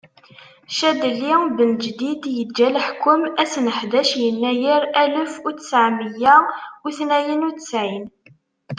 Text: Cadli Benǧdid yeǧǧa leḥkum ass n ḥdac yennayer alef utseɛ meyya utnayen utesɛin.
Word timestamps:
Cadli 0.75 1.33
Benǧdid 1.55 2.23
yeǧǧa 2.37 2.67
leḥkum 2.75 3.21
ass 3.41 3.53
n 3.63 3.67
ḥdac 3.77 4.09
yennayer 4.21 4.83
alef 5.01 5.33
utseɛ 5.49 5.87
meyya 5.97 6.35
utnayen 6.87 7.47
utesɛin. 7.49 8.05